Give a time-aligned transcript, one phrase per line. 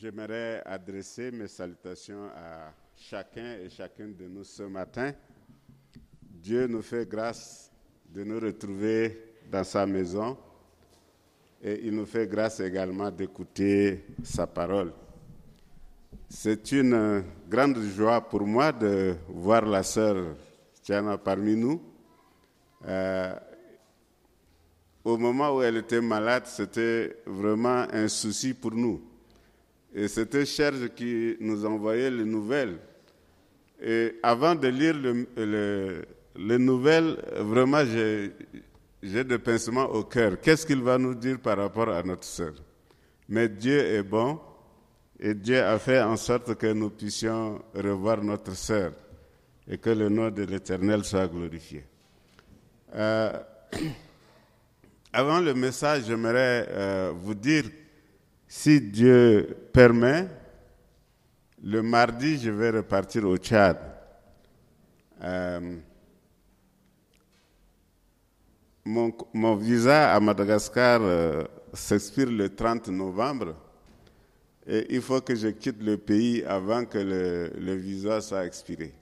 [0.00, 5.12] j'aimerais adresser mes salutations à chacun et chacune de nous ce matin.
[6.22, 7.72] Dieu nous fait grâce
[8.08, 10.36] de nous retrouver dans sa maison
[11.60, 14.92] et il nous fait grâce également d'écouter sa parole.
[16.28, 20.36] C'est une grande joie pour moi de voir la sœur
[20.82, 21.82] Tiana parmi nous.
[22.86, 23.34] Euh,
[25.04, 29.07] au moment où elle était malade, c'était vraiment un souci pour nous.
[29.94, 32.78] Et c'était Serge qui nous envoyait les nouvelles.
[33.80, 34.94] Et avant de lire
[36.36, 37.84] les nouvelles, vraiment,
[39.02, 40.40] j'ai des pincements au cœur.
[40.40, 42.52] Qu'est-ce qu'il va nous dire par rapport à notre sœur?
[43.28, 44.40] Mais Dieu est bon
[45.20, 48.92] et Dieu a fait en sorte que nous puissions revoir notre sœur
[49.68, 51.84] et que le nom de l'Éternel soit glorifié.
[52.94, 53.32] Euh,
[55.12, 57.64] avant le message, j'aimerais euh, vous dire
[58.48, 60.26] si Dieu permet,
[61.62, 63.76] le mardi, je vais repartir au Tchad.
[65.22, 65.76] Euh,
[68.86, 73.54] mon, visa à Madagascar euh, s'expire le 30 novembre
[74.66, 78.94] et il faut que je quitte le pays avant que le, visa soit expiré.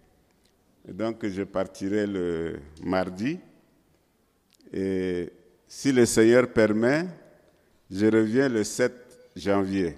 [0.88, 3.38] donc je partirai le mardi
[4.72, 5.30] et
[5.68, 7.06] si le Seigneur permet,
[7.90, 9.05] je reviens le 7
[9.36, 9.96] janvier.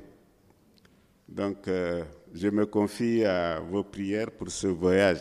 [1.29, 2.03] Donc, euh,
[2.35, 5.21] je me confie à vos prières pour ce voyage.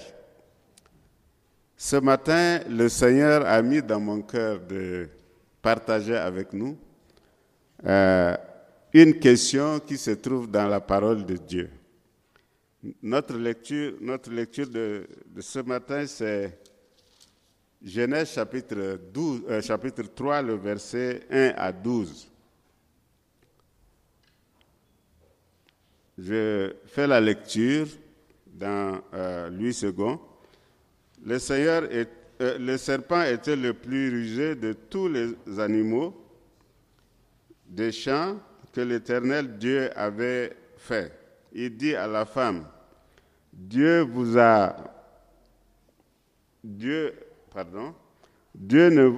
[1.76, 5.08] Ce matin, le Seigneur a mis dans mon cœur de
[5.62, 6.76] partager avec nous
[7.86, 8.36] euh,
[8.94, 11.70] une question qui se trouve dans la parole de Dieu.
[13.04, 15.08] Notre lecture, notre lecture de,
[15.40, 16.60] ce matin, c'est
[17.84, 22.28] Genèse chapitre, 12, euh, chapitre 3, le verset 1 à 12.
[26.18, 27.86] Je fais la lecture
[28.48, 30.18] dans euh, Louis II.
[31.24, 36.16] Le, Seigneur euh, le serpent était le plus rusé de tous les animaux
[37.68, 38.38] des champs
[38.74, 41.12] que l'Éternel Dieu avait fait.
[41.54, 42.66] Il dit à la femme,
[43.54, 44.76] Dieu vous a,
[46.64, 47.14] Dieu,
[47.54, 47.94] pardon,
[48.56, 49.18] Dieu, ne,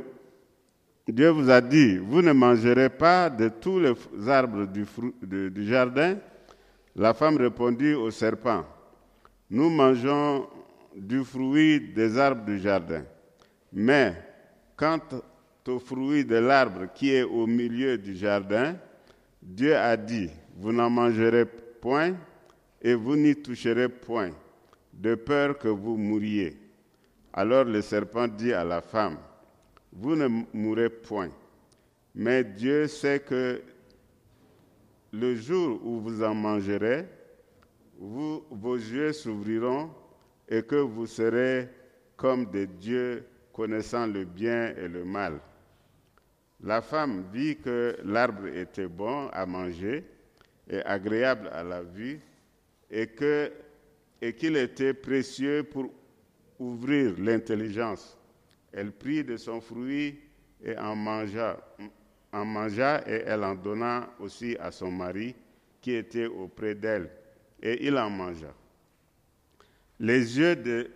[1.08, 3.94] Dieu vous a dit, vous ne mangerez pas de tous les
[4.28, 4.86] arbres du,
[5.50, 6.18] du jardin,
[7.00, 8.66] la femme répondit au serpent,
[9.50, 10.48] Nous mangeons
[10.94, 13.06] du fruit des arbres du jardin,
[13.72, 14.14] mais
[14.76, 15.00] quant
[15.66, 18.76] au fruit de l'arbre qui est au milieu du jardin,
[19.42, 22.16] Dieu a dit, Vous n'en mangerez point
[22.82, 24.32] et vous n'y toucherez point,
[24.92, 26.58] de peur que vous mouriez.
[27.32, 29.16] Alors le serpent dit à la femme,
[29.94, 31.30] Vous ne mourrez point,
[32.14, 33.62] mais Dieu sait que
[35.12, 37.06] le jour où vous en mangerez,
[37.98, 39.90] vos yeux s'ouvriront
[40.48, 41.68] et que vous serez
[42.16, 45.40] comme des dieux connaissant le bien et le mal.
[46.62, 50.04] La femme vit que l'arbre était bon à manger
[50.70, 52.20] et agréable à la vue
[52.92, 53.10] et
[54.22, 55.90] et qu'il était précieux pour
[56.60, 58.18] ouvrir l'intelligence.
[58.74, 60.20] Elle prit de son fruit
[60.64, 61.58] et en mangea
[62.32, 65.36] en mangea et elle en donna aussi à son mari
[65.82, 67.10] qui était auprès d'elle,
[67.62, 68.54] et il en mangea.
[70.00, 70.90] Les yeux de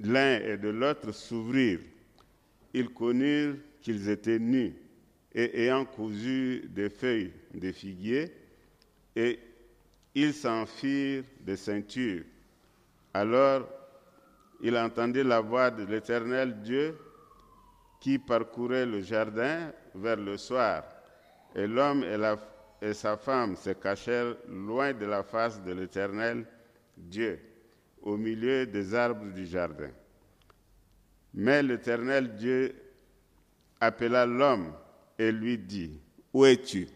[0.00, 1.80] l'un et de l'autre s'ouvrirent.
[2.72, 4.74] Ils connurent qu'ils étaient nus,
[5.34, 8.32] et ayant cousu des feuilles de figuier,
[9.14, 9.38] et
[10.14, 12.24] ils s'en firent des ceintures.
[13.12, 13.68] Alors
[14.60, 16.96] il entendit la voix de l'Éternel Dieu
[18.04, 20.84] qui parcourait le jardin vers le soir,
[21.54, 22.04] et l'homme
[22.82, 26.46] et, sa femme se cachèrent loin de la face de l'Éternel
[26.94, 27.40] Dieu,
[28.02, 29.88] au milieu des arbres du jardin.
[31.32, 32.74] Mais l'Éternel Dieu
[33.80, 34.74] appela l'homme
[35.18, 35.98] et lui dit,
[36.34, 36.86] Où es-tu?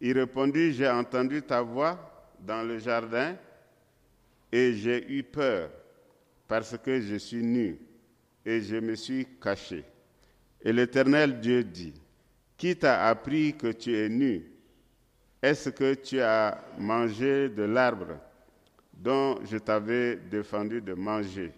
[0.00, 3.36] Il répondit, J'ai entendu ta voix dans le jardin
[4.50, 5.68] et j'ai eu peur
[6.46, 7.78] parce que je suis nu
[8.48, 9.84] et je me suis caché.
[10.62, 11.92] Et l'Éternel Dieu dit,
[12.56, 14.42] qui t'a appris que tu es nu?
[15.42, 18.18] Est-ce que tu as mangé de l'arbre
[18.94, 21.52] dont je t'avais défendu de manger?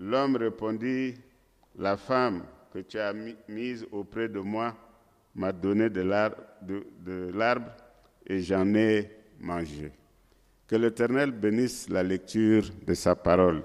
[0.00, 1.14] L'homme répondit,
[1.78, 2.42] la femme
[2.72, 3.14] que tu as
[3.48, 4.76] mise auprès de moi
[5.36, 7.70] m'a donné de l'arbre
[8.26, 9.08] et j'en ai
[9.38, 9.92] mangé.
[10.66, 13.62] Que l'Éternel bénisse la lecture de sa parole.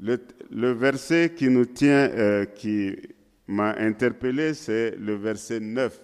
[0.00, 2.96] Le, verset qui nous tient, euh, qui
[3.46, 6.00] m'a interpellé, c'est le verset 9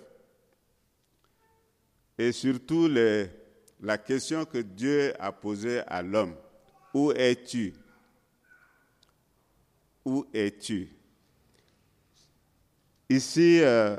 [2.20, 2.86] et surtout
[3.80, 6.36] la question que Dieu a posée à l'homme.
[6.92, 7.72] Où es-tu?
[10.04, 10.90] Où es-tu?
[13.08, 13.96] Ici, euh,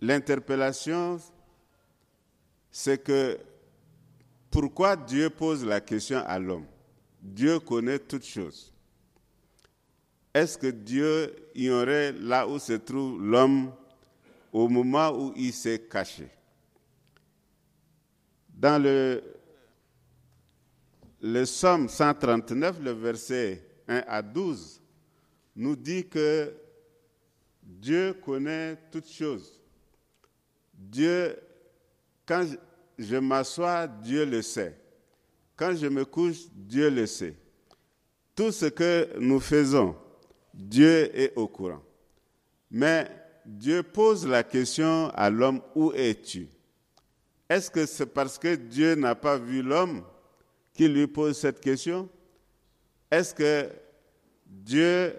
[0.00, 1.20] l'interpellation,
[2.72, 3.38] c'est que
[4.50, 6.66] pourquoi Dieu pose la question à l'homme?
[7.26, 8.72] Dieu connaît toutes choses.
[10.32, 13.72] Est-ce que Dieu ignorait là où se trouve l'homme
[14.52, 16.28] au moment où il s'est caché?
[18.48, 19.22] Dans le,
[21.20, 24.80] le Somme 139, le verset 1 à 12,
[25.56, 26.54] nous dit que
[27.62, 29.60] Dieu connaît toutes choses.
[30.72, 31.36] Dieu,
[32.24, 32.46] quand
[32.98, 34.78] je m'assois, Dieu le sait.
[35.56, 37.34] Quand je me couche, Dieu le sait.
[38.34, 39.96] Tout ce que nous faisons,
[40.52, 41.82] Dieu est au courant.
[42.70, 43.08] Mais
[43.46, 46.48] Dieu pose la question à l'homme, où es-tu?
[47.48, 50.02] Est-ce que c'est parce que Dieu n'a pas vu l'homme
[50.74, 52.08] qu'il lui pose cette question?
[53.10, 53.70] Est-ce que
[54.44, 55.14] Dieu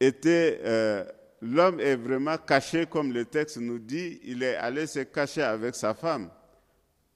[0.00, 0.60] était...
[0.64, 1.04] Euh,
[1.40, 5.74] l'homme est vraiment caché comme le texte nous dit, il est allé se cacher avec
[5.76, 6.30] sa femme?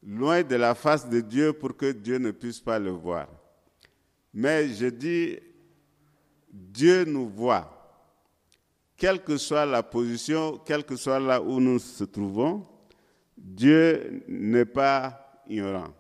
[0.07, 3.29] Loin de la face de Dieu pour que Dieu ne puisse pas le voir.
[4.33, 5.39] Mais je dis,
[6.53, 7.71] Dieu nous voit.
[8.97, 12.67] Quelle que soit la position, quel que soit là où nous nous trouvons,
[13.37, 15.93] Dieu n'est pas ignorant.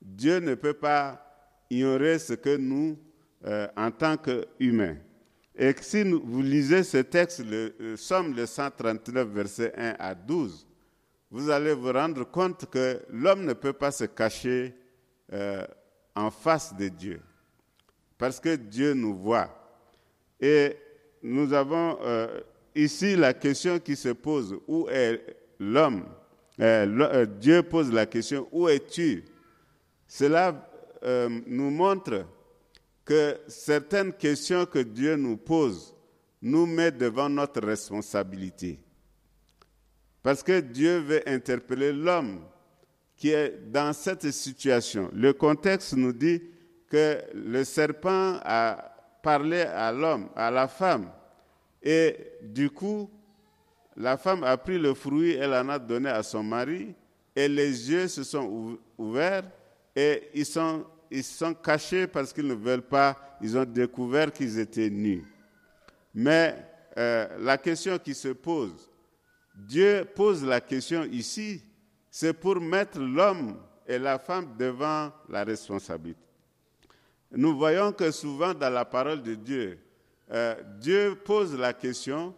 [0.00, 1.24] Dieu ne peut pas
[1.70, 2.98] ignorer ce que nous,
[3.44, 4.96] euh, en tant qu'humains.
[5.56, 10.66] Et si vous lisez ce texte, le, le Somme le 139, verset 1 à 12,
[11.32, 14.74] vous allez vous rendre compte que l'homme ne peut pas se cacher
[15.32, 15.64] euh,
[16.14, 17.22] en face de Dieu,
[18.18, 19.48] parce que Dieu nous voit.
[20.38, 20.76] Et
[21.22, 22.38] nous avons euh,
[22.74, 25.24] ici la question qui se pose, où est
[25.58, 26.04] l'homme?
[26.60, 29.24] Euh, Dieu pose la question, où es-tu?
[30.06, 30.68] Cela
[31.46, 32.26] nous montre
[33.04, 35.96] que certaines questions que Dieu nous pose
[36.42, 38.78] nous mettent devant notre responsabilité.
[40.22, 42.40] Parce que Dieu veut interpeller l'homme
[43.16, 45.10] qui est dans cette situation.
[45.12, 46.42] Le contexte nous dit
[46.88, 48.92] que le serpent a
[49.22, 51.10] parlé à l'homme, à la femme,
[51.82, 53.10] et du coup,
[53.96, 56.94] la femme a pris le fruit, elle en a donné à son mari,
[57.34, 59.44] et les yeux se sont ouverts,
[59.94, 60.84] et ils sont,
[61.22, 65.24] sont cachés parce qu'ils ne veulent pas, ils ont découvert qu'ils étaient nus.
[66.14, 66.56] Mais
[66.98, 68.90] euh, la question qui se pose,
[69.54, 71.62] Dieu pose la question ici,
[72.10, 73.56] c'est pour mettre l'homme
[73.86, 76.20] et la femme devant la responsabilité.
[77.32, 79.78] Nous voyons que souvent dans la parole de Dieu,
[80.30, 82.34] euh, Dieu pose la question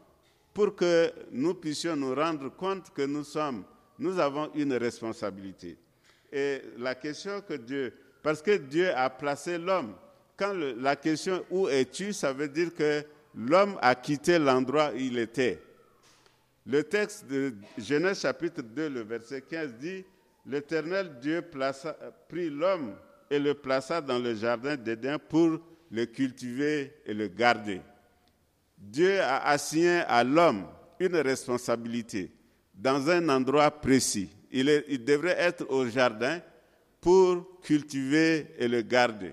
[0.52, 3.64] pour que nous puissions nous rendre compte que nous sommes,
[3.98, 5.76] nous avons une responsabilité.
[6.32, 9.94] Et la question que Dieu, parce que Dieu a placé l'homme,
[10.36, 15.18] quand la question où es-tu, ça veut dire que l'homme a quitté l'endroit où il
[15.18, 15.60] était.
[16.66, 20.04] Le texte de Genèse chapitre 2, le verset 15 dit,
[20.46, 21.42] L'Éternel Dieu
[22.28, 22.94] prit l'homme
[23.30, 25.58] et le plaça dans le jardin d'Éden pour
[25.90, 27.80] le cultiver et le garder.
[28.78, 30.66] Dieu a assigné à l'homme
[31.00, 32.30] une responsabilité
[32.74, 34.30] dans un endroit précis.
[34.50, 36.40] Il, il, devrait être au jardin
[37.00, 39.32] pour cultiver et le garder.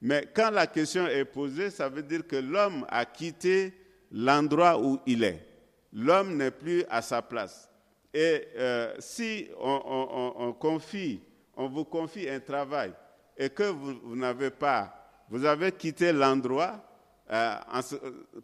[0.00, 3.74] Mais quand la question est posée, ça veut dire que l'homme a quitté
[4.12, 5.47] l'endroit où il est
[5.92, 7.68] l'homme n'est plus à sa place.
[8.12, 11.20] Et euh, si on, confie,
[11.56, 12.92] on vous confie un travail
[13.36, 16.84] et que vous, n'avez pas, vous avez quitté l'endroit,
[17.30, 17.54] euh,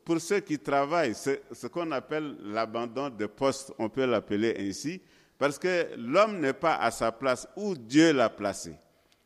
[0.04, 5.00] pour ceux qui travaillent, c'est ce qu'on appelle l'abandon de poste, on peut l'appeler ainsi,
[5.38, 8.76] parce que l'homme n'est pas à sa place où Dieu l'a placé.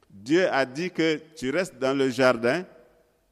[0.08, 2.64] Dieu a dit que tu restes dans le jardin,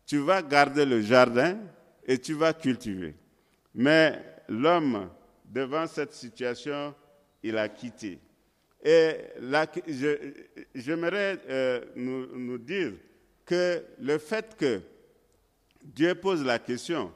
[0.05, 1.59] tu vas garder le jardin
[2.05, 3.15] et tu vas cultiver.
[3.75, 5.09] Mais l'homme,
[5.45, 6.95] devant cette situation,
[7.43, 8.19] il a quitté.
[8.85, 9.17] Et
[10.75, 12.93] j'aimerais euh, nous, dire
[13.45, 14.81] que le fait que
[15.83, 17.13] Dieu pose la question,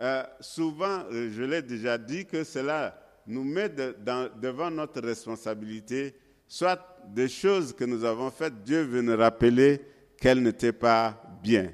[0.00, 6.14] euh, souvent, euh, je l'ai déjà dit, que cela nous met devant notre responsabilité,
[6.48, 9.80] soit des choses que nous avons faites, Dieu veut nous rappeler
[10.20, 11.72] qu'elles n'étaient pas bien.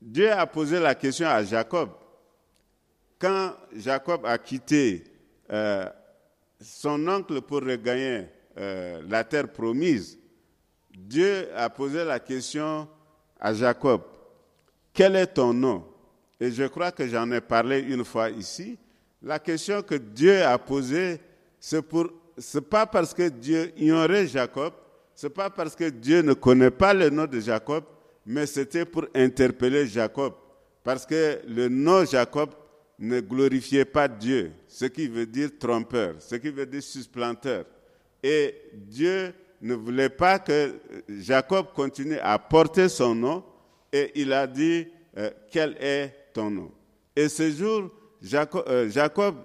[0.00, 1.90] Dieu a posé la question à Jacob
[3.20, 5.04] quand Jacob a quitté
[5.52, 5.86] euh,
[6.60, 8.26] son oncle pour regagner
[8.58, 10.18] euh, la terre promise,
[10.90, 12.88] Dieu a posé la question
[13.38, 14.02] à Jacob,
[14.92, 15.84] quel est ton nom?
[16.40, 18.78] Et je crois que j'en ai parlé une fois ici.
[19.22, 21.20] La question que Dieu a posée,
[21.58, 22.08] c'est pour
[22.38, 24.72] c'est pas parce que Dieu ignorait Jacob,
[25.14, 27.84] c'est pas parce que Dieu ne connaît pas le nom de Jacob,
[28.24, 30.32] mais c'était pour interpeller Jacob.
[30.82, 32.50] Parce que le nom Jacob
[33.00, 37.64] ne glorifiait pas Dieu, ce qui veut dire trompeur, ce qui veut dire supplanteur.
[38.22, 40.74] Et Dieu ne voulait pas que
[41.08, 43.44] Jacob continue à porter son nom,
[43.90, 46.70] et il a dit, euh, quel est ton nom?
[47.16, 47.90] Et ce jour,
[48.22, 49.36] Jacob, euh, Jacob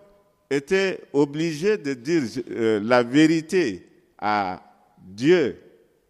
[0.49, 4.61] était obligé de dire euh, la vérité à
[4.99, 5.57] Dieu,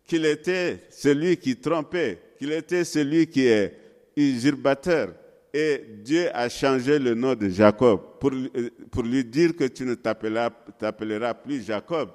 [0.05, 3.73] qu'il était celui qui trompait, qu'il était celui qui est
[4.15, 5.13] usurpateur.
[5.57, 9.95] Et Dieu a changé le nom de Jacob pour, euh, lui dire que tu ne
[9.95, 12.09] t'appelleras plus Jacob.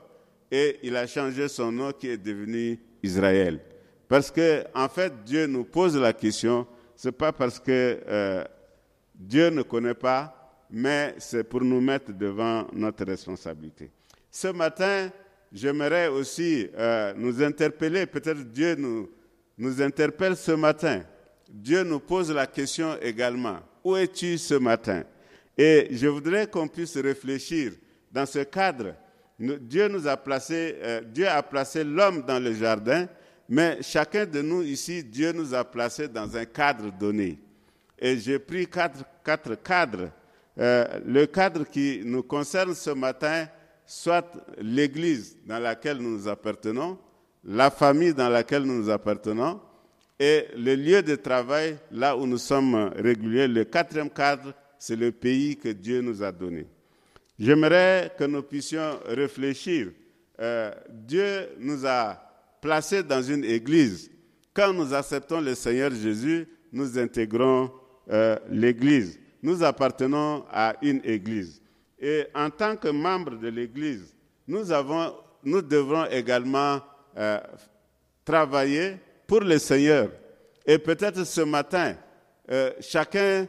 [0.51, 3.59] Et il a changé son nom qui est devenu Israël.
[4.07, 8.45] Parce que, en fait, Dieu nous pose la question, c'est pas parce que euh,
[9.15, 13.91] Dieu ne connaît pas, mais c'est pour nous mettre devant notre responsabilité.
[14.31, 15.09] Ce matin,
[15.51, 18.77] j'aimerais aussi euh, nous interpeller, peut-être Dieu
[19.57, 21.05] nous interpelle ce matin.
[21.51, 25.03] Dieu nous pose la question également, où es-tu ce matin?
[25.59, 27.73] Et je voudrais qu'on puisse réfléchir
[28.11, 28.95] dans ce cadre.
[29.39, 33.09] Dieu nous a placé, euh, Dieu a placé l'homme dans le jardin,
[33.49, 37.39] mais chacun de nous ici, Dieu nous a placé dans un cadre donné.
[37.99, 40.11] Et j'ai pris quatre, quatre cadres
[40.59, 43.47] euh, le cadre qui nous concerne ce matin,
[43.87, 46.99] soit l'Église dans laquelle nous nous appartenons,
[47.45, 49.61] la famille dans laquelle nous nous appartenons,
[50.21, 53.49] et le lieu de travail là où nous sommes réguliers.
[53.49, 56.67] Le quatrième cadre, c'est le pays que Dieu nous a donné.
[57.39, 59.89] J'aimerais que nous puissions réfléchir.
[60.39, 62.17] Euh, Dieu nous a
[62.61, 64.11] placés dans une église.
[64.55, 67.71] Quand nous acceptons le Seigneur Jésus, nous intégrons
[68.11, 71.61] euh, l'église nous appartenons à une église.
[71.99, 74.15] Et en tant que membre de l'église,
[74.47, 76.81] nous, avons, nous devrons également
[77.17, 77.39] euh,
[78.25, 78.97] travailler
[79.31, 80.11] pour le Seigneur.
[80.67, 81.95] Et peut-être ce matin,
[82.51, 83.47] euh, chacun,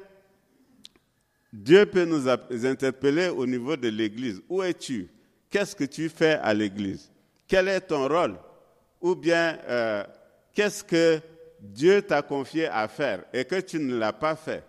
[1.52, 4.44] Dieu peut nous interpeller au niveau de l'église.
[4.48, 5.10] Où es-tu?
[5.50, 7.12] Qu'est-ce que tu fais à l'église?
[7.48, 8.36] Quel est ton rôle?
[9.02, 10.04] Ou bien, euh,
[10.54, 11.20] qu'est-ce que
[11.60, 14.64] Dieu t'a confié à faire et que tu ne l'as pas fait?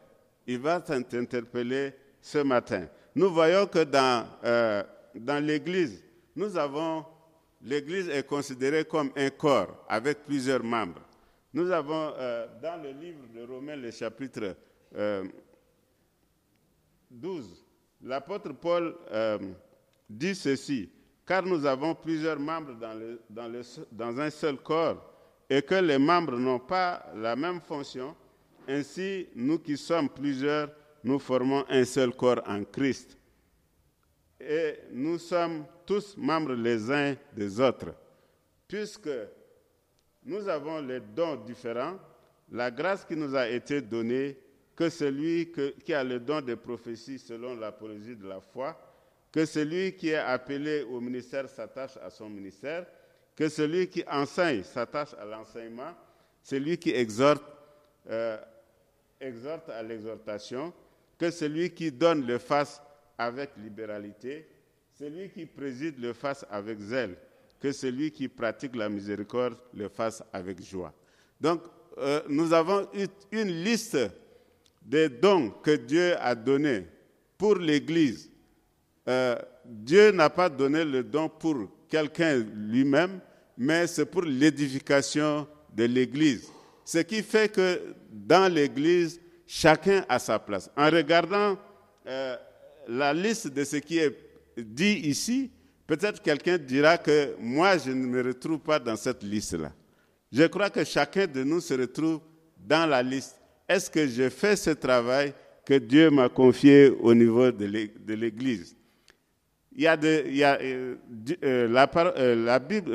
[0.46, 1.92] Il va t'interpeller
[2.22, 2.86] ce matin.
[3.14, 4.82] Nous voyons que dans, euh,
[5.14, 6.02] dans l'Église,
[6.34, 7.04] nous avons,
[7.60, 11.01] l'Église est considérée comme un corps avec plusieurs membres.
[11.54, 14.56] Nous avons euh, dans le livre de Romains, le chapitre
[14.90, 15.24] 12, euh,
[18.02, 18.96] l'apôtre Paul
[20.08, 20.90] dit ceci,
[21.26, 25.12] car nous avons plusieurs membres dans, dans un seul corps
[25.48, 28.16] et que les membres n'ont pas la même fonction,
[28.66, 30.70] ainsi, nous qui sommes plusieurs,
[31.04, 33.18] nous formons un seul corps en Christ.
[34.40, 37.94] Et nous sommes tous membres les uns des autres.
[38.66, 39.10] Puisque
[40.24, 41.98] nous avons les dons différents,
[42.50, 44.36] la grâce qui nous a été donnée,
[44.76, 45.52] que celui
[45.84, 48.76] qui a le don de prophétie selon l'apologie de la foi,
[49.30, 52.86] que celui qui est appelé au ministère s'attache à son ministère,
[53.36, 55.94] que celui qui enseigne s'attache à l'enseignement,
[56.42, 57.42] celui qui exhorte
[58.10, 58.36] euh,
[59.20, 60.72] exhorte à l'exhortation,
[61.18, 62.82] que celui qui donne le fasse
[63.16, 64.46] avec libéralité,
[64.98, 67.16] celui qui préside le fasse avec zèle,
[67.62, 70.92] que celui qui pratique la miséricorde le fasse avec joie.
[71.40, 71.62] Donc,
[71.98, 72.88] euh, nous avons
[73.30, 73.96] une liste
[74.82, 76.86] des dons que Dieu a donnés
[77.38, 78.28] pour l'Église.
[79.08, 83.20] Euh, Dieu n'a pas donné le don pour quelqu'un lui-même,
[83.56, 86.48] mais c'est pour l'édification de l'Église.
[86.84, 90.68] Ce qui fait que dans l'Église, chacun a sa place.
[90.76, 91.56] En regardant
[92.08, 92.36] euh,
[92.88, 94.16] la liste de ce qui est
[94.56, 95.50] dit ici,
[95.86, 99.72] peut-être quelqu'un dira que moi, je ne me retrouve pas dans cette liste-là.
[100.32, 102.20] Je crois que chacun de nous se retrouve
[102.58, 103.36] dans la liste.
[103.68, 105.32] Est-ce que je fais ce travail
[105.64, 107.64] que Dieu m'a confié au niveau de
[108.14, 108.76] l'Église?
[109.80, 110.96] Euh,
[111.44, 112.90] euh, la, euh, Bible,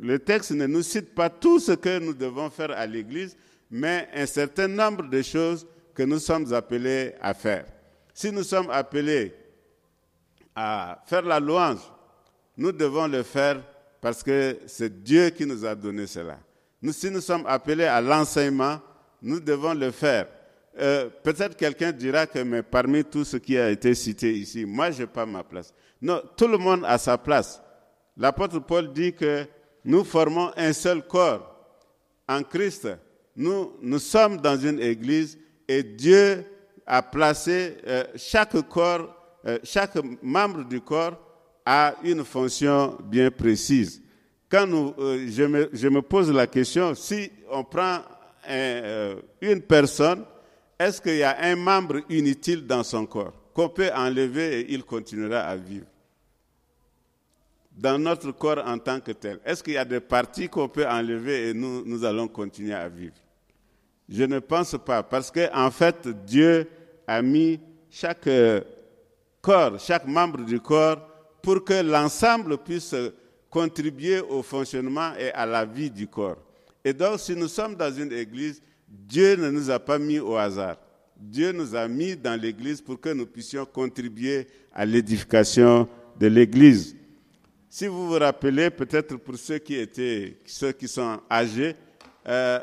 [0.00, 3.36] le texte ne nous cite pas tout ce que nous devons faire à l'Église,
[3.70, 7.66] mais un certain nombre de choses que nous sommes appelés à faire.
[8.14, 9.34] Si nous sommes appelés
[10.54, 11.80] à faire la louange,
[12.60, 13.62] nous devons le faire
[14.02, 16.38] parce que c'est Dieu qui nous a donné cela.
[16.82, 18.78] Nous, si nous sommes appelés à l'enseignement,
[19.22, 20.28] nous devons le faire.
[20.76, 25.00] Peut-être quelqu'un dira que mais parmi tout ce qui a été cité ici, moi, je
[25.00, 25.72] n'ai pas ma place.
[26.02, 27.62] Non, tout le monde a sa place.
[28.14, 29.46] L'apôtre Paul dit que
[29.82, 31.56] nous formons un seul corps
[32.28, 32.88] en Christ.
[33.36, 36.44] Nous, nous sommes dans une église et Dieu
[36.86, 39.08] a placé euh, chaque corps,
[39.46, 41.29] euh, chaque membre du corps
[41.64, 44.02] a une fonction bien précise.
[44.48, 48.00] Quand nous, euh, je, me, je, me, pose la question, si on prend
[48.48, 50.24] euh, une personne,
[50.78, 54.82] est-ce qu'il y a un membre inutile dans son corps qu'on peut enlever et il
[54.84, 55.86] continuera à vivre
[57.76, 60.86] Dans notre corps en tant que tel, est-ce qu'il y a des parties qu'on peut
[60.86, 63.14] enlever et nous, nous allons continuer à vivre?
[64.08, 66.68] Je ne pense pas, parce qu'en en fait, Dieu
[67.06, 68.60] a mis chaque euh,
[69.40, 71.09] corps, chaque membre du corps,
[71.42, 72.94] pour que l'ensemble puisse
[73.48, 76.36] contribuer au fonctionnement et à la vie du corps.
[76.84, 80.36] Et donc, si nous sommes dans une église, Dieu ne nous a pas mis au
[80.36, 80.76] hasard.
[81.16, 85.86] Dieu nous a mis dans l'église pour que nous puissions contribuer à l'édification
[86.18, 86.96] de l'église.
[87.68, 91.76] Si vous vous rappelez, peut-être pour ceux qui étaient, ceux qui sont âgés,
[92.26, 92.58] euh,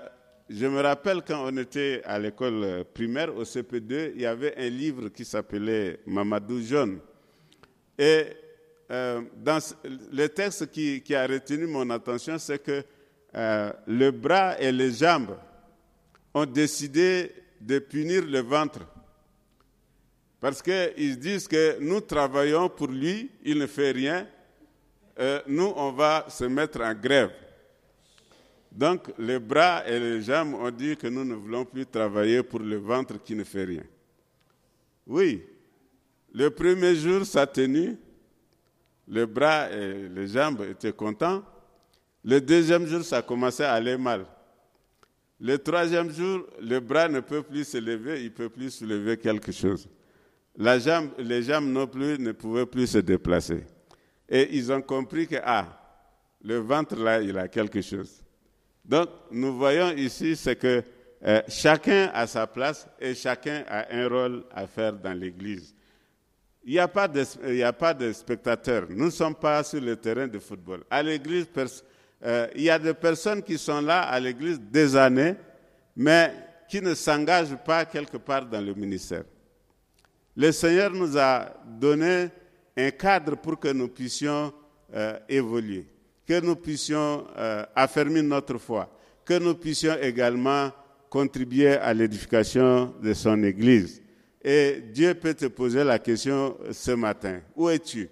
[0.50, 4.70] je me rappelle quand on était à l'école primaire, au CP2, il y avait un
[4.70, 7.00] livre qui s'appelait Mamadou Jaune.
[7.98, 8.26] Et
[8.90, 9.60] euh, dans
[10.12, 12.84] le texte qui, a retenu mon attention, c'est que
[13.36, 15.38] euh, le bras et les jambes
[16.34, 18.80] ont décidé de punir le ventre.
[20.40, 24.28] Parce qu'ils disent que nous travaillons pour lui, il ne fait rien,
[25.20, 27.32] euh, nous, on va se mettre en grève.
[28.72, 32.60] Donc, les bras et les jambes ont dit que nous ne voulons plus travailler pour
[32.60, 33.84] le ventre qui ne fait rien.
[35.08, 35.44] Oui,
[36.34, 37.98] le premier jour, ça a tenu,
[39.08, 41.44] les bras et les jambes étaient contents.
[42.24, 44.26] Le deuxième jour, ça commençait à aller mal.
[45.40, 49.18] Le troisième jour, le bras ne peut plus se lever, il ne peut plus soulever
[49.18, 49.88] quelque chose.
[50.56, 53.64] La jambe, les jambes non plus ne pouvaient plus se déplacer.
[54.28, 55.80] Et ils ont compris que, ah,
[56.44, 58.24] le ventre là, il a quelque chose.
[58.84, 60.84] Donc, nous voyons ici, c'est que
[61.26, 65.76] euh, chacun a sa place et chacun a un rôle à faire dans l'Église.
[66.70, 68.88] Il n'y a, pas de, spectateurs.
[68.90, 70.84] Nous ne sommes pas sur le terrain de football.
[70.90, 71.48] À l'Église,
[72.26, 75.36] euh, il y a des personnes qui sont là à l'église des années,
[75.96, 76.34] mais
[76.68, 79.24] qui ne s'engagent pas quelque part dans le ministère.
[80.36, 82.28] Le Seigneur nous a donné
[82.76, 84.52] un cadre pour que nous puissions
[84.94, 85.86] euh, évoluer,
[86.28, 88.90] que nous puissions euh, affermir notre foi,
[89.24, 90.70] que nous puissions également
[91.10, 94.02] contribuer à l'édification de son Église.
[94.50, 98.08] Et Dieu peut te poser la question ce matin, où es-tu?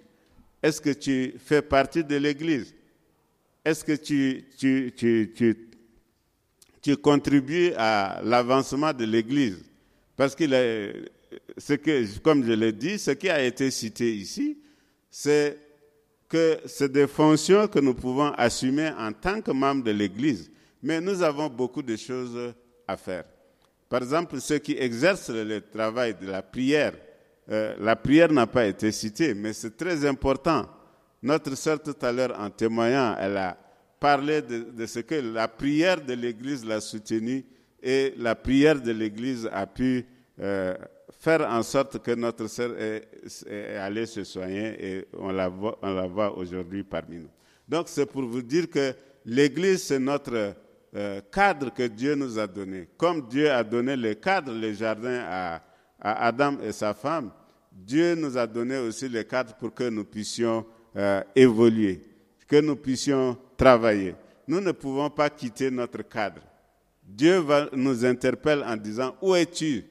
[0.62, 2.76] Est-ce que tu fais partie de l'Église?
[3.64, 5.34] Est-ce que tu, tu, tu,
[6.82, 9.64] tu, contribues à l'avancement de l'Église?
[10.18, 10.44] Parce que,
[11.58, 14.58] ce que, comme je l'ai dit, ce qui a été cité ici,
[15.10, 15.58] c'est
[16.28, 20.52] que c'est des fonctions que nous pouvons assumer en tant que membres de l'Église.
[20.84, 22.54] Mais nous avons beaucoup de choses
[22.86, 23.24] à faire.
[23.90, 26.94] Par exemple, ceux qui exercent le travail de la prière,
[27.52, 30.66] euh, la prière n'a pas été citée, mais c'est très important.
[31.22, 33.58] Notre sœur tout à l'heure, en témoignant, elle a
[34.00, 37.46] parlé de, ce que la prière de l'Église l'a soutenu
[37.82, 40.06] et la prière de l'Église a pu
[40.40, 40.76] euh,
[41.20, 45.94] faire en sorte que notre sœur est, allée se soigner et on la voit, on
[45.94, 47.30] la voit aujourd'hui parmi nous.
[47.68, 48.94] Donc c'est pour vous dire que
[49.26, 50.56] l'Église, c'est notre
[50.96, 52.88] euh, cadre que Dieu nous a donné.
[52.98, 55.62] Comme Dieu a donné le cadre, le jardin à,
[56.00, 57.32] Adam et sa femme,
[57.72, 62.02] Dieu nous a donné aussi le cadre pour que nous puissions euh, évoluer,
[62.48, 64.16] que nous puissions travailler.
[64.48, 66.42] Nous ne pouvons pas quitter notre cadre.
[67.04, 69.84] Dieu nous interpelle en disant, où es-tu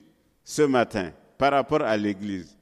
[0.43, 2.57] ce matin par rapport à l'Église?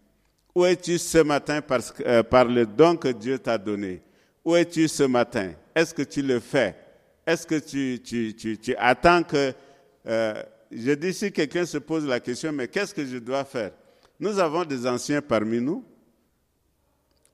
[0.54, 1.60] Où es-tu ce matin
[2.04, 4.02] euh, par le don que Dieu t'a donné?
[4.44, 5.52] Où es-tu ce matin?
[5.74, 6.74] Est-ce que tu le fais?
[7.26, 9.52] Est-ce que tu, attends que...
[10.06, 13.72] Euh, je dis, si quelqu'un se pose la question, mais qu'est-ce que je dois faire?
[14.18, 15.84] Nous avons des anciens parmi nous.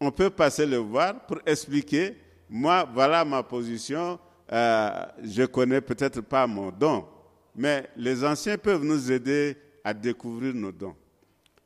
[0.00, 2.16] On peut passer le voir pour expliquer,
[2.48, 4.18] moi, voilà ma position,
[4.50, 4.90] euh,
[5.22, 7.06] je connais peut-être pas mon don,
[7.54, 10.94] mais les anciens peuvent nous aider à découvrir nos dons.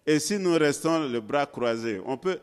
[0.07, 2.39] Et si nous restons le bras croisé, on peut...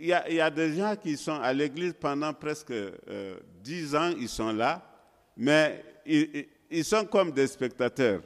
[0.00, 4.28] Il y, a des gens qui sont à l'église pendant presque euh, dix ans, ils
[4.28, 4.80] sont là,
[5.36, 8.20] mais ils, sont comme des spectateurs.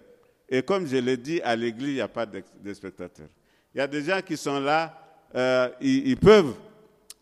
[0.51, 3.29] Et comme je l'ai dit, à l'église, il n'y a pas de, spectateurs.
[3.75, 4.95] Il y a des gens qui sont là,
[5.35, 6.55] euh, ils, peuvent,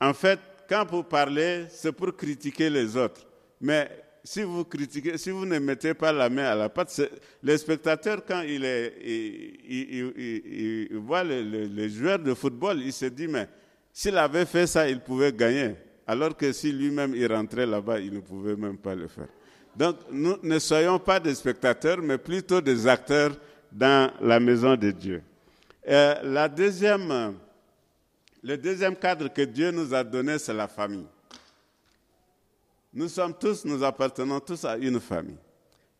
[0.01, 3.25] en fait, quand vous parlez, c'est pour critiquer les autres.
[3.61, 3.89] Mais
[4.25, 7.01] si vous critiquez, si vous ne mettez pas la main à la pâte,
[7.41, 8.59] les spectateurs, quand il,
[10.99, 13.49] voit les, joueurs de football, il se dit, mais
[13.93, 15.75] s'il avait fait ça, il pouvait gagner.
[16.07, 19.29] Alors que si lui-même il rentrait là-bas, il ne pouvait même pas le faire.
[19.77, 23.33] Donc, nous ne soyons pas des spectateurs, mais plutôt des acteurs
[23.71, 25.23] dans la maison de Dieu.
[25.89, 26.15] Euh,
[28.43, 31.07] Le deuxième cadre que Dieu nous a donné, c'est la famille.
[32.93, 35.39] Nous sommes tous, nous appartenons tous à une famille.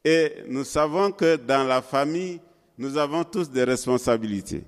[0.05, 2.41] Et nous savons que dans la famille,
[2.77, 4.65] nous avons tous des responsabilités.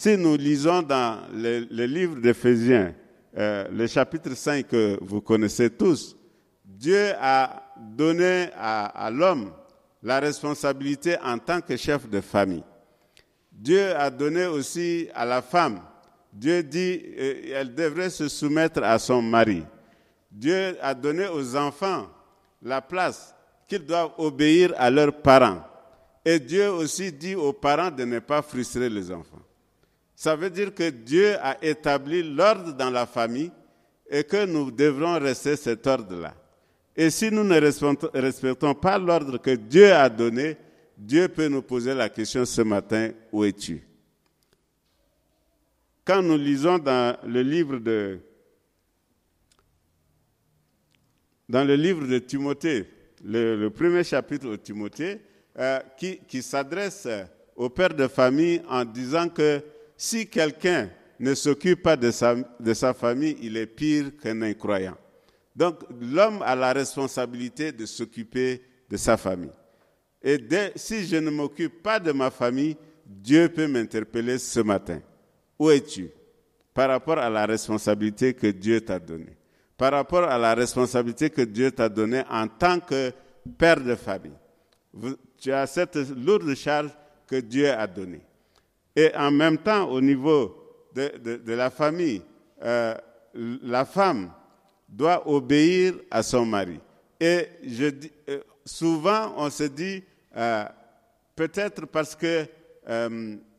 [0.00, 2.94] Si nous lisons dans le, livre d'Éphésiens,
[3.36, 6.16] euh, le chapitre 5 que vous connaissez tous,
[6.64, 9.50] Dieu a donné à l'homme
[10.04, 12.62] la responsabilité en tant que chef de famille.
[13.50, 15.80] Dieu a donné aussi à la femme.
[16.32, 19.64] Dieu dit qu'elle euh, devrait se soumettre à son mari.
[20.30, 22.06] Dieu a donné aux enfants
[22.62, 23.34] la place
[23.66, 25.64] qu'ils doivent obéir à leurs parents.
[26.24, 29.42] Et Dieu aussi dit aux parents de ne pas frustrer les enfants.
[30.18, 33.52] Ça veut dire que Dieu a établi l'ordre dans la famille
[34.10, 36.34] et que nous devrons rester cet ordre-là.
[36.96, 37.54] Et si nous ne
[38.18, 40.56] respectons pas l'ordre que Dieu a donné,
[40.96, 43.80] Dieu peut nous poser la question ce matin, où es-tu?
[46.04, 48.18] Quand nous lisons dans le livre de
[51.48, 52.90] dans le livre de Timothée,
[53.24, 55.20] le, premier chapitre de Timothée,
[55.56, 57.06] euh, qui, qui s'adresse
[57.54, 59.62] au père de famille en disant que
[59.98, 64.96] si quelqu'un ne s'occupe pas de sa, famille, il est pire qu'un incroyant.
[65.56, 69.50] Donc l'homme a la responsabilité de s'occuper de sa famille.
[70.22, 70.38] Et
[70.76, 75.00] si je ne m'occupe pas de ma famille, Dieu peut m'interpeller ce matin.
[75.58, 76.10] Où es-tu?
[76.72, 79.36] Par rapport à la responsabilité que Dieu t'a donnée.
[79.76, 83.10] Par rapport à la responsabilité que Dieu t'a donnée en tant que
[83.58, 84.38] père de famille.
[85.38, 86.90] Tu as cette lourde charge
[87.26, 88.22] que Dieu a donnée.
[88.98, 90.56] Et en même temps, au niveau
[90.92, 92.20] de, la famille,
[92.64, 92.96] euh,
[93.62, 94.32] la femme
[94.88, 96.80] doit obéir à son mari.
[97.20, 100.02] Et je dis, euh, souvent, on se dit,
[100.36, 100.64] euh,
[101.36, 102.44] peut-être parce que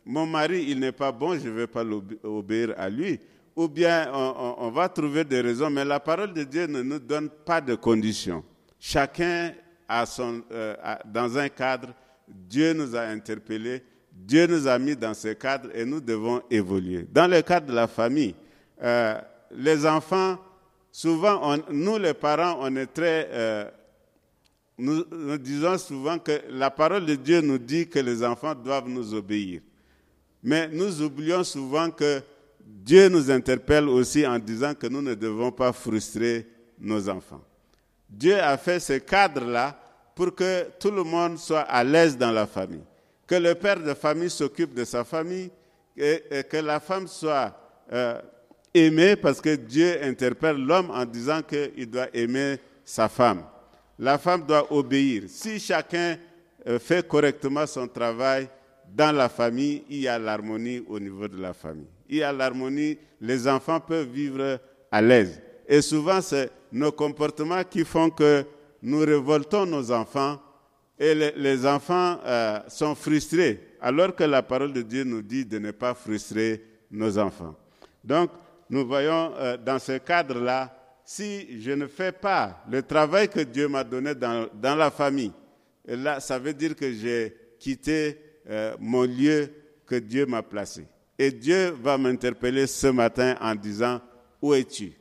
[0.03, 1.85] mon mari, il n'est pas bon, je ne vais pas
[2.23, 3.17] obéir à lui.
[3.55, 7.29] Ou bien on, va trouver des raisons, mais la parole de Dieu ne nous donne
[7.29, 8.43] pas de conditions.
[8.77, 9.53] Chacun
[9.87, 11.93] dans un cadre,
[12.27, 13.81] Dieu nous a interpellés,
[14.25, 17.07] Dieu nous a mis dans ce cadre et nous devons évoluer.
[17.11, 18.35] Dans le cadre de la famille,
[19.51, 20.37] les enfants
[20.91, 23.29] souvent, nous les parents, on est très...
[23.31, 23.65] Euh,
[24.77, 25.03] nous,
[25.37, 29.61] disons souvent que la parole de Dieu nous dit que les enfants doivent nous obéir.
[30.41, 32.21] Mais nous oublions souvent que
[32.61, 36.47] Dieu nous interpelle aussi en disant que nous ne devons pas frustrer
[36.79, 37.43] nos enfants.
[38.09, 39.77] Dieu a fait ce cadre-là
[40.15, 42.83] pour que tout le monde soit à l'aise dans la famille.
[43.29, 45.51] Que le père de famille s'occupe de sa famille
[45.95, 47.55] et, que la femme soit
[47.93, 48.19] euh,
[48.73, 53.43] aimer parce que Dieu interpelle l'homme en disant qu'il doit aimer sa femme.
[53.99, 55.25] La femme doit obéir.
[55.27, 56.17] Si chacun
[56.65, 58.49] euh, fait correctement son travail
[58.95, 61.85] dans la famille, il y a l'harmonie au niveau de la famille.
[62.09, 64.59] Il y a l'harmonie, les enfants peuvent vivre
[64.91, 65.39] à l'aise.
[65.67, 68.43] Et souvent, c'est nos comportements qui font que
[68.81, 70.39] nous révoltons nos enfants
[70.99, 75.57] et les, enfants euh, sont frustrés, alors que la parole de Dieu nous dit de
[75.57, 77.55] ne pas frustrer nos enfants.
[78.03, 78.31] Donc,
[78.69, 83.69] nous voyons euh, dans ce cadre-là, si je ne fais pas le travail que Dieu
[83.69, 85.31] m'a donné dans, la famille,
[85.87, 89.49] là, ça veut dire que j'ai quitté euh, mon lieu
[89.87, 90.85] que Dieu m'a placé.
[91.17, 94.01] Et Dieu va m'interpeller ce matin en disant,
[94.41, 94.91] où es-tu?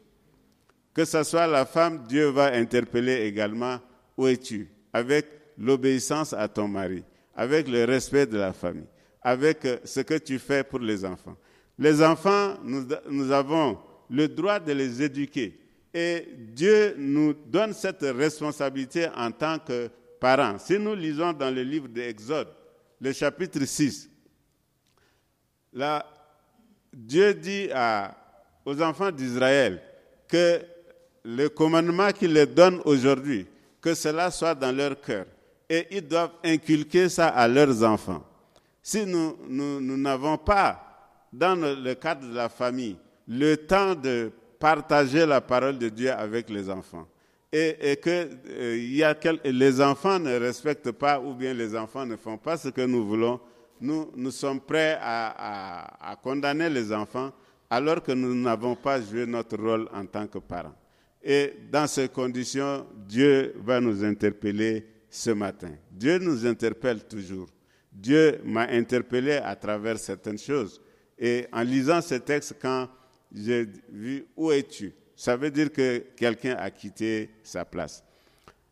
[0.94, 3.78] Que ce soit la femme, Dieu va interpeller également,
[4.16, 4.68] où es-tu?
[4.92, 5.26] Avec
[5.58, 7.02] l'obéissance à ton mari,
[7.34, 8.86] avec le respect de la famille,
[9.22, 11.36] avec euh, ce que tu fais pour les enfants.
[11.78, 13.78] Les enfants, nous, avons
[14.10, 15.58] le droit de les éduquer.
[15.94, 19.88] Et Dieu nous donne cette responsabilité en tant que
[20.20, 20.58] parents.
[20.58, 22.48] Si nous lisons dans le livre d'Exode,
[23.00, 24.10] le chapitre 6,
[25.72, 26.04] là,
[26.92, 27.68] Dieu dit
[28.64, 29.80] aux enfants d'Israël
[30.26, 30.60] que
[31.24, 33.46] le commandement qu'il leur donne aujourd'hui,
[33.80, 35.26] que cela soit dans leur cœur.
[35.68, 38.24] Et ils doivent inculquer ça à leurs enfants.
[38.82, 39.36] Si nous
[39.96, 40.84] n'avons pas
[41.32, 46.48] dans le cadre de la famille, le temps de partager la parole de Dieu avec
[46.48, 47.06] les enfants.
[47.52, 52.58] Et, que euh, les enfants ne respectent pas ou bien les enfants ne font pas
[52.58, 53.40] ce que nous voulons,
[53.80, 57.32] nous, sommes prêts à condamner les enfants
[57.70, 60.74] alors que nous n'avons pas joué notre rôle en tant que parents.
[61.22, 65.74] Et dans ces conditions, Dieu va nous interpeller ce matin.
[65.90, 67.48] Dieu nous interpelle toujours.
[67.92, 70.80] Dieu m'a interpellé à travers certaines choses.
[71.18, 72.88] Et en lisant ce texte, quand
[73.34, 78.04] j'ai vu où es-tu, ça veut dire que quelqu'un a quitté sa place.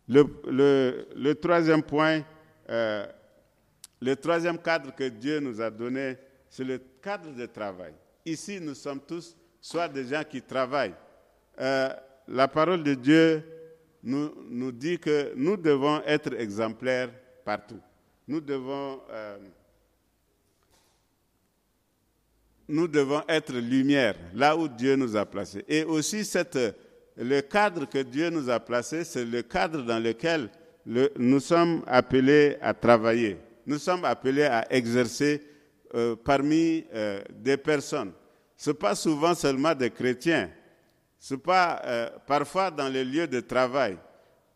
[0.09, 2.23] Le, troisième point,
[2.69, 3.05] euh,
[4.01, 6.17] le troisième cadre que Dieu nous a donné,
[6.49, 7.93] c'est le cadre de travail.
[8.25, 10.95] Ici, nous sommes tous soit des gens qui travaillent.
[11.61, 11.89] Euh,
[12.29, 13.43] la parole de Dieu
[14.07, 17.11] nous, nous, dit que nous devons être exemplaires
[17.45, 17.81] partout.
[18.29, 19.37] Nous devons, euh,
[22.69, 25.65] nous devons être lumière là où Dieu nous a placés.
[25.67, 26.57] Et aussi, cette,
[27.17, 30.51] le cadre que Dieu nous a placé, c'est le cadre dans lequel
[30.87, 33.39] le, nous sommes appelés à travailler.
[33.67, 35.43] Nous sommes appelés à exercer
[35.97, 38.13] euh, parmi euh, des personnes.
[38.57, 40.49] Ce n'est pas souvent seulement des chrétiens.
[41.29, 43.97] C'est pas euh, parfois dans les lieux de travail.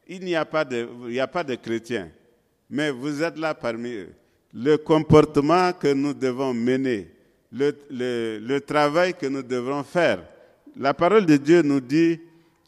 [0.06, 2.09] Il n'y a pas de, il n'y a pas de chrétiens,
[2.68, 4.12] mais vous êtes là parmi eux.
[4.54, 7.11] Le comportement que nous devons mener,
[7.50, 10.22] le, le, travail que nous devrons faire.
[10.76, 12.20] La parole de Dieu nous dit,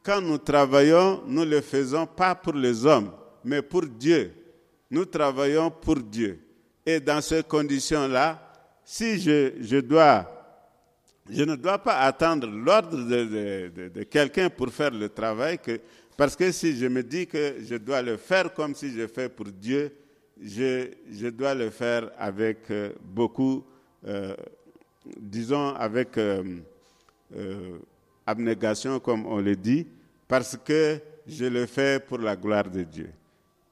[0.03, 3.12] quand nous travaillons, nous le faisons pas pour les hommes,
[3.45, 4.33] mais pour Dieu.
[4.91, 6.41] Nous travaillons pour Dieu.
[6.85, 8.51] Et dans ces conditions-là,
[8.85, 10.41] si je, je, dois,
[11.33, 15.59] je ne dois pas attendre l'ordre de, quelqu'un pour faire le travail,
[16.16, 19.29] parce que si je me dis que je dois le faire comme si je fais
[19.29, 19.92] pour Dieu,
[20.40, 23.64] je, dois le faire avec euh, beaucoup,
[24.07, 24.35] euh,
[25.16, 26.42] disons, avec euh,
[28.27, 29.87] abnégation, comme on le dit,
[30.29, 33.11] parce que je le fais pour la gloire de Dieu.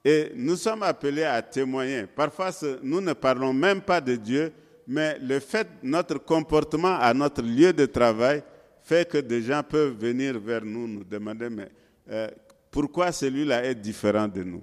[0.05, 2.07] Et nous sommes appelés à témoigner.
[2.07, 2.51] Parfois,
[2.83, 4.53] nous ne parlons même pas de Dieu,
[4.87, 8.43] mais le fait, notre comportement à notre lieu de travail
[8.83, 11.69] fait que des gens peuvent venir vers nous, nous demander, mais
[12.11, 12.29] euh,
[12.71, 14.63] pourquoi celui-là est différent de nous?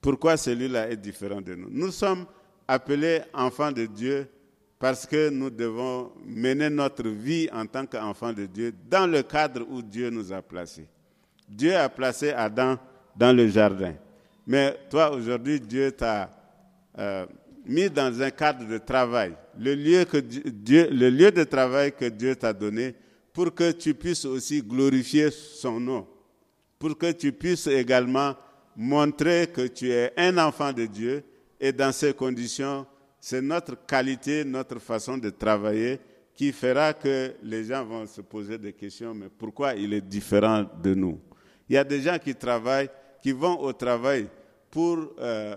[0.00, 1.68] Pourquoi celui-là est différent de nous?
[1.70, 2.26] Nous sommes
[2.68, 4.28] appelés enfants de Dieu
[4.78, 9.64] parce que nous devons mener notre vie en tant qu'enfants de Dieu dans le cadre
[9.68, 10.86] où Dieu nous a placés.
[11.48, 12.76] Dieu a placé Adam
[13.16, 13.94] dans le jardin.
[14.46, 16.30] Mais toi, aujourd'hui, Dieu t'a
[16.98, 17.26] euh,
[17.66, 22.06] mis dans un cadre de travail, le lieu, que Dieu, le lieu de travail que
[22.06, 22.94] Dieu t'a donné
[23.32, 26.06] pour que tu puisses aussi glorifier son nom,
[26.78, 28.34] pour que tu puisses également
[28.76, 31.22] montrer que tu es un enfant de Dieu
[31.60, 32.86] et dans ces conditions,
[33.20, 35.98] c'est notre qualité, notre façon de travailler
[36.34, 40.64] qui fera que les gens vont se poser des questions, mais pourquoi il est différent
[40.82, 41.18] de nous?
[41.68, 42.90] Il y a des gens qui travaillent
[43.22, 44.28] qui vont au travail
[44.70, 45.56] pour euh,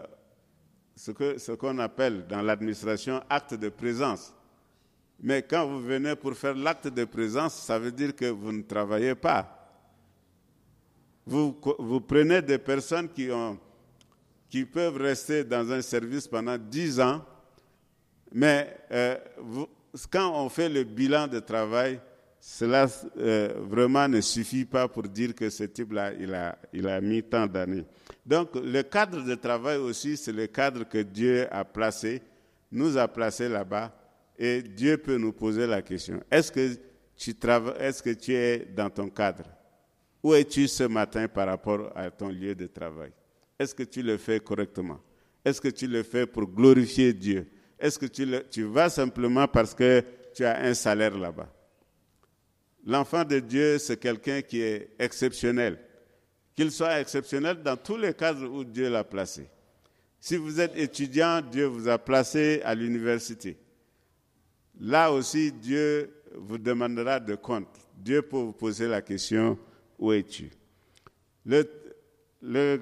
[0.99, 1.37] ce qu'on
[1.77, 4.33] ce appelle dans l'administration acte de présence.
[5.21, 8.63] Mais quand vous venez pour faire l'acte de présence, ça veut dire que vous ne
[8.63, 9.55] travaillez pas.
[11.25, 13.57] Vous, vous prenez des personnes qui, ont,
[14.49, 17.23] qui peuvent rester dans un service pendant 10 ans,
[18.33, 19.15] mais euh,
[20.11, 22.01] quand on fait le bilan de travail,
[22.39, 26.13] cela euh, vraiment ne suffit pas pour dire que ce type-là,
[26.73, 27.85] il a, mis tant d'années.
[28.25, 32.21] Donc, le cadre de travail aussi, c'est le cadre que Dieu a placé,
[32.71, 33.93] nous a placé là-bas,
[34.37, 36.23] et Dieu peut nous poser la question.
[36.31, 36.75] Est-ce que
[37.17, 37.31] tu
[37.79, 39.43] est-ce que tu es dans ton cadre?
[40.23, 43.11] Où es-tu ce matin par rapport à ton lieu de travail?
[43.57, 44.99] Est-ce que tu le fais correctement?
[45.43, 47.47] Est-ce que tu le fais pour glorifier Dieu?
[47.77, 50.01] Est-ce que tu, tu vas simplement parce que
[50.33, 51.49] tu as un salaire là-bas?
[52.85, 55.79] L'enfant de Dieu, c'est quelqu'un qui est exceptionnel.
[56.55, 59.49] Qu'il soit exceptionnel dans tous les cadres où Dieu l'a placé.
[60.19, 63.57] Si vous êtes étudiant, Dieu vous a placé à l'université.
[64.79, 67.67] Là aussi, Dieu vous demandera de compte.
[67.95, 69.57] Dieu peut vous poser la question,
[69.97, 70.49] où es-tu?
[71.45, 71.69] Le,
[72.41, 72.81] le,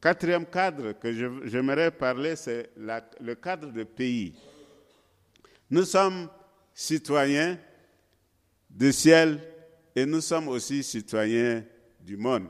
[0.00, 1.12] quatrième cadre que
[1.46, 4.34] j'aimerais parler, c'est le cadre de pays.
[5.70, 6.28] Nous sommes
[6.72, 7.58] citoyens
[8.76, 9.40] du ciel
[9.94, 11.64] et nous sommes aussi citoyens
[12.00, 12.46] du monde.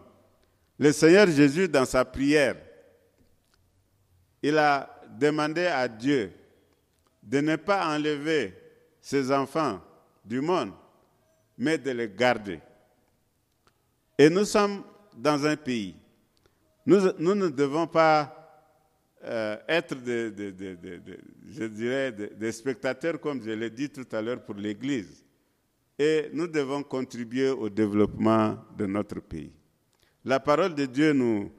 [0.77, 2.57] Le Seigneur Jésus, dans sa prière,
[4.43, 6.33] il a demandé à Dieu
[7.23, 8.55] de ne pas enlever
[9.01, 9.81] ses enfants
[10.25, 10.73] du monde,
[11.57, 12.61] mais de les garder.
[14.19, 14.83] Et nous sommes
[15.17, 15.95] dans un pays.
[16.85, 18.33] Nous, ne devons pas
[19.25, 25.26] euh, être, je dirais, des spectateurs, comme je l'ai dit tout à l'heure pour l'Église
[25.99, 29.53] et nous devons contribuer au développement de notre pays.
[30.25, 31.51] La parole de Dieu nous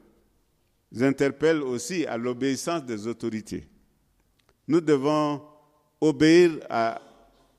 [1.00, 3.68] interpelle aussi à l'obéissance des autorités.
[4.68, 5.42] Nous devons
[6.02, 6.60] obéir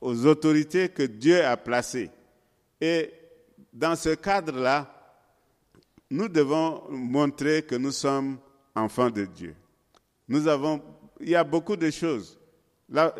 [0.00, 2.10] aux autorités que Dieu a placées.
[2.80, 3.10] Et
[3.72, 4.94] dans ce cadre-là,
[6.10, 8.38] nous devons montrer que nous sommes
[8.74, 9.54] enfants de Dieu.
[10.28, 10.80] Nous avons,
[11.20, 12.38] il y a beaucoup de choses.
[12.88, 13.14] Là,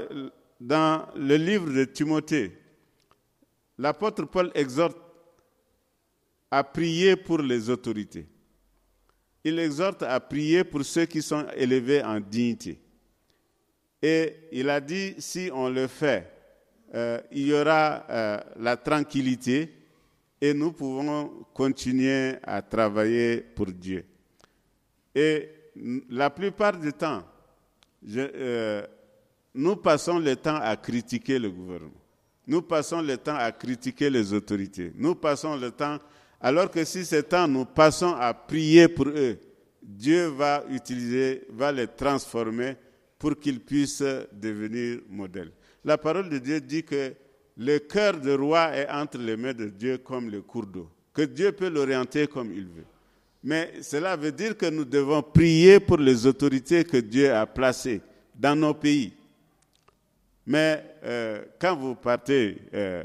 [0.61, 2.58] dans le livre de Timothée,
[3.79, 4.99] l'apôtre Paul exhorte
[6.51, 8.27] à prier pour les autorités.
[9.45, 12.81] Il exhorte à prier pour ceux qui sont élevés en dignité.
[14.03, 16.31] Et il a dit, si on le fait,
[16.95, 19.75] euh, il y aura euh, la tranquillité
[20.41, 24.05] et nous pouvons continuer à travailler pour Dieu.
[25.15, 25.51] Et
[26.11, 27.23] la plupart du temps,
[28.17, 28.87] euh,
[29.55, 31.98] nous passons le temps à critiquer le gouvernement.
[32.49, 34.91] Nous passons le temps à critiquer les autorités.
[34.97, 35.99] Nous passons le temps,
[36.41, 39.39] alors que si ce temps nous passons à prier pour eux,
[39.83, 42.77] Dieu va utiliser, va les transformer
[43.19, 45.53] pour qu'ils puissent devenir modèles.
[45.85, 47.13] La parole de Dieu dit que
[47.59, 51.23] le cœur du roi est entre les mains de Dieu comme le cours d'eau, que
[51.23, 52.87] Dieu peut l'orienter comme il veut.
[53.45, 58.01] Mais cela veut dire que nous devons prier pour les autorités que Dieu a placées
[58.35, 59.13] dans nos pays.
[60.49, 63.05] Mais euh, quand vous partez euh,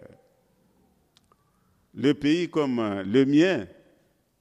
[1.94, 3.68] le pays comme euh, le mien,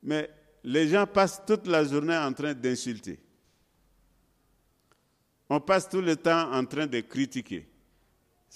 [0.04, 0.30] mais
[0.62, 3.18] les gens passent toute la journée en train d'insulter.
[5.50, 7.66] On passe tout le temps en train de critiquer.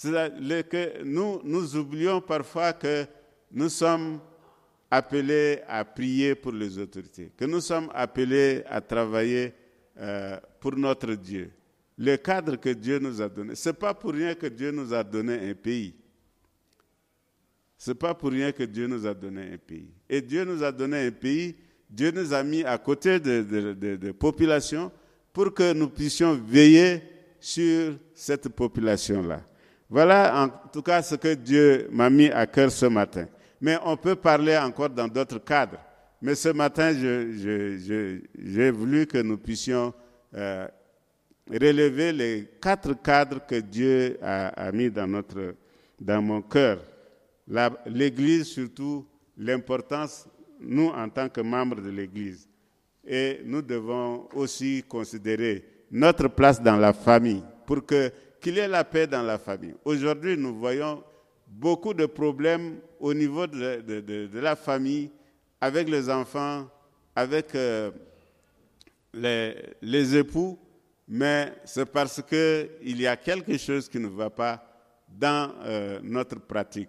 [0.01, 3.05] Que nous, nous oublions parfois que
[3.51, 4.21] nous sommes
[4.89, 9.53] appelés à prier pour les autorités, que nous sommes appelés à travailler
[10.61, 11.51] pour notre Dieu.
[11.99, 14.93] Le cadre que Dieu nous a donné, ce n'est pas pour rien que Dieu nous
[14.93, 15.95] a donné un pays.
[17.79, 19.89] Ce n'est pas pour rien que Dieu nous a donné un pays.
[20.09, 21.57] Et Dieu nous a donné un pays,
[21.89, 24.91] Dieu nous a mis à côté de, populations
[25.33, 27.03] pour que nous puissions veiller
[27.41, 29.43] sur cette population-là.
[29.89, 33.27] Voilà en tout cas ce que Dieu m'a mis à cœur ce matin.
[33.61, 35.79] Mais on peut parler encore dans d'autres cadres.
[36.21, 39.95] Mais ce matin, j'ai voulu que nous puissions
[40.35, 40.67] euh,
[41.51, 45.55] relever les quatre cadres que Dieu a, mis dans, notre,
[46.01, 46.81] dans mon cœur.
[47.87, 49.07] L'Église, surtout,
[49.37, 50.29] l'importance,
[50.61, 52.49] nous, en tant que membres de l'Église.
[53.07, 58.69] Et nous devons aussi considérer notre place dans la famille pour que qu'il y ait
[58.69, 59.75] la paix dans la famille.
[59.85, 61.03] Aujourd'hui, nous voyons
[61.49, 65.11] beaucoup de problèmes au niveau de, la famille,
[65.61, 66.69] avec les enfants,
[67.15, 67.91] avec euh,
[69.15, 70.59] les, époux,
[71.09, 74.63] mais c'est parce qu'il y a quelque chose qui ne va pas
[75.09, 76.89] dans euh, notre pratique.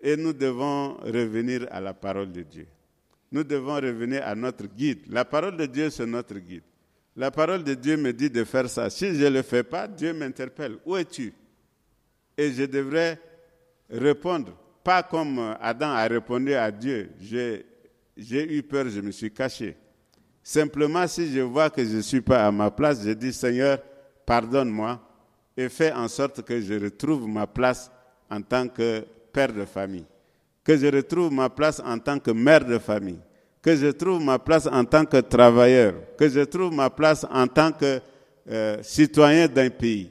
[0.00, 2.66] Et nous devons revenir à la parole de Dieu.
[3.32, 5.00] Nous devons revenir à notre guide.
[5.08, 6.62] La parole de Dieu, c'est notre guide.
[7.16, 8.88] La parole de Dieu me dit de faire ça.
[8.90, 10.78] Si je ne le fais pas, Dieu m'interpelle.
[10.84, 11.32] Où es-tu?
[12.36, 13.20] Et je devrais
[13.88, 17.10] répondre, pas comme Adam a répondu à Dieu.
[17.20, 19.76] J'ai eu peur, je me suis caché.
[20.42, 23.78] Simplement, si je vois que je ne suis pas à ma place, je dis, Seigneur,
[24.24, 24.98] pardonne-moi
[25.56, 27.90] et fais en sorte que je retrouve ma place
[28.30, 30.06] en tant que père de famille,
[30.64, 33.18] que je retrouve ma place en tant que mère de famille,
[33.62, 37.46] que je trouve ma place en tant que travailleur, que je trouve ma place en
[37.46, 38.00] tant que
[38.48, 40.10] euh, citoyen d'un pays.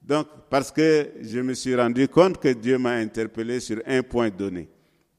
[0.00, 4.28] Donc, parce que je me suis rendu compte que Dieu m'a interpellé sur un point
[4.30, 4.68] donné.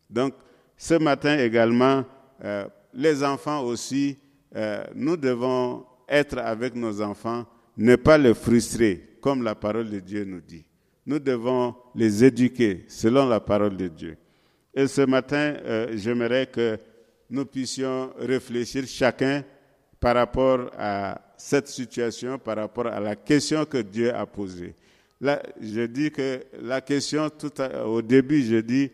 [0.10, 0.34] Donc,
[0.78, 2.06] ce matin également,
[2.44, 4.18] euh, les enfants aussi,
[4.56, 7.46] euh, nous devons être avec nos enfants,
[7.78, 10.66] ne pas les frustrer, comme la parole de Dieu nous dit.
[11.06, 14.18] Nous devons les éduquer selon la parole de Dieu.
[14.74, 15.56] Et ce matin,
[15.94, 16.78] j'aimerais que
[17.30, 19.44] nous puissions réfléchir chacun
[20.00, 24.76] par rapport à cette situation, par rapport à la question que Dieu a posée.
[25.22, 27.52] Là, je dis que la question, tout
[27.86, 28.92] au début, je dis,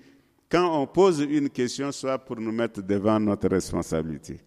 [0.50, 4.40] quand on pose une question, soit pour nous mettre devant notre responsabilité.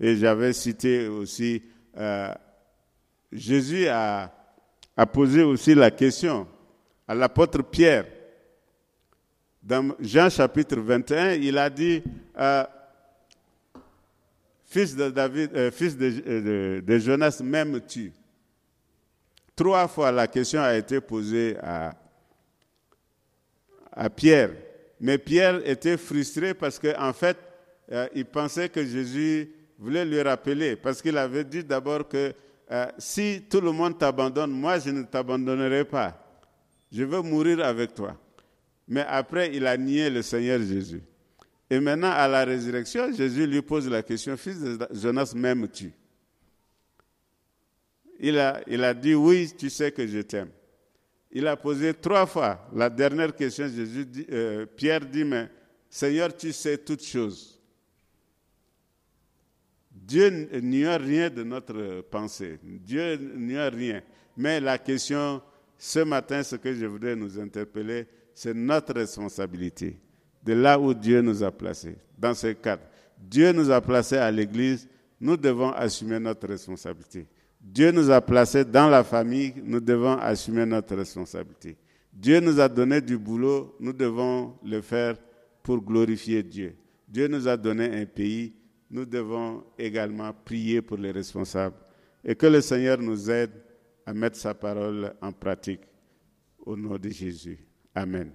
[0.00, 1.62] Et j'avais cité aussi,
[1.96, 2.32] euh,
[3.32, 4.32] Jésus a,
[5.12, 6.46] posé aussi la question
[7.06, 8.06] à l'apôtre Pierre.
[9.62, 12.02] Dans Jean chapitre 21, il a dit,
[12.38, 12.64] euh,
[14.66, 18.12] fils de David, euh, fils de, Jonas, m'aimes-tu?
[19.54, 21.94] Trois fois la question a été posée à,
[24.14, 24.50] Pierre.
[25.00, 27.36] Mais Pierre était frustré parce qu'en en fait,
[28.14, 32.34] il pensait que Jésus voulait lui rappeler, parce qu'il avait dit d'abord que
[32.98, 36.24] si tout le monde t'abandonne, moi je ne t'abandonnerai pas.
[36.92, 38.16] Je veux mourir avec toi.
[38.86, 41.02] Mais après, il a nié le Seigneur Jésus.
[41.70, 45.92] Et maintenant, à la résurrection, Jésus lui pose la question, fils de Jonas, m'aimes-tu?
[48.18, 50.48] Il a, il a dit, oui, tu sais que je t'aime.
[51.30, 52.66] Il a posé trois fois.
[52.74, 55.50] La dernière question, Jésus dit, euh, Pierre dit, mais
[55.90, 57.57] Seigneur, tu sais toutes choses.
[60.06, 60.28] Dieu
[60.60, 62.58] n'ignore rien de notre pensée.
[62.62, 64.02] Dieu n'ignore rien.
[64.36, 65.42] Mais la question,
[65.76, 69.98] ce matin, ce que je voudrais nous interpeller, c'est notre responsabilité
[70.44, 72.82] de là où Dieu nous a placés, dans ce cadre.
[73.18, 74.88] Dieu nous a placés à l'église,
[75.20, 77.26] nous devons assumer notre responsabilité.
[77.60, 81.76] Dieu nous a placés dans la famille, nous devons assumer notre responsabilité.
[82.12, 85.16] Dieu nous a donné du boulot, nous devons le faire
[85.62, 86.76] pour glorifier Dieu.
[87.06, 88.54] Dieu nous a donné un pays,
[88.90, 91.76] nous devons également prier pour les responsables.
[92.24, 93.52] Et que le Seigneur nous aide
[94.04, 95.82] à mettre sa parole en pratique.
[96.58, 97.58] Au nom de Jésus.
[97.94, 98.32] Amen.